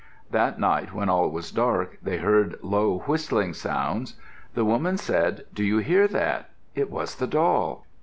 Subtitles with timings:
[0.31, 4.15] That night, when all was dark, they heard low whistling sounds.
[4.55, 6.49] The woman said, "Do you hear that?
[6.73, 7.85] It was the doll."